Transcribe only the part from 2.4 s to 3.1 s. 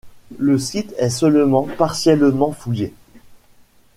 fouillé.